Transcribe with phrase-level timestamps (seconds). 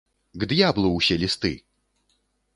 [0.43, 1.53] К д'яблу ўсе лісты!